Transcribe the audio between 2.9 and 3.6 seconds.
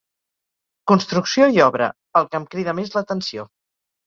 l'atenció.